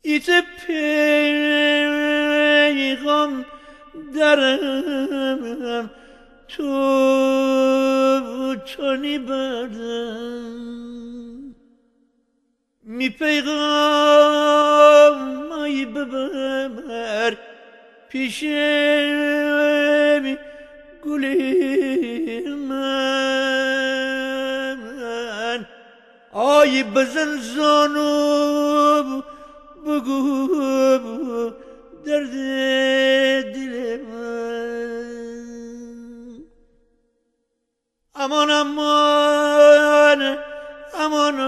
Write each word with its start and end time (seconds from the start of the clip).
ite 0.03 0.39
پیغام 3.05 3.45
درم 4.15 5.89
تو 6.47 6.71
چانی 8.65 9.17
بردم 9.19 10.84
mi 13.05 13.11
peygambay 13.17 13.55
beber 15.95 17.33
pişem 18.09 19.05
gülimen 21.03 22.45
ay 26.33 26.73
bizin 26.95 27.31
zanub 27.53 29.09
bugub 29.85 31.05
derdi 32.05 33.53
dilim 33.53 34.05
aman 38.13 38.49
aman 38.49 40.21
امان 40.99 41.39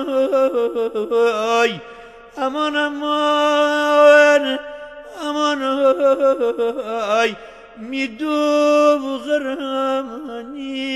آی 1.33 1.79
امان 2.37 2.75
امان 2.75 4.59
امان 5.21 5.63
آی 7.19 7.35
میدو 7.77 8.97
غرمانی 9.25 10.87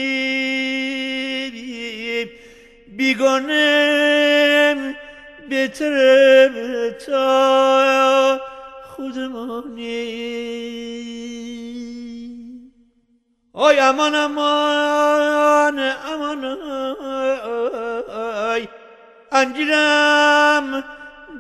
بیگانه 2.98 4.95
بهتره 5.50 6.92
تا 7.06 8.40
خودمانی. 8.95 10.31
آی 13.53 13.80
امان 13.80 14.16
امان 14.16 15.80
امان 15.80 16.58
انجیرم 19.32 20.84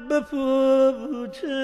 بپوته 0.09 1.61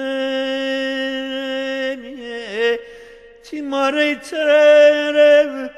تیماره 3.44 4.14
تره 4.14 5.70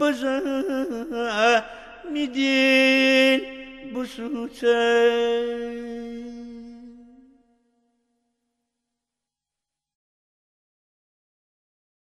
بزن 0.00 1.62
میدین 2.10 3.40
بسوته 3.94 5.59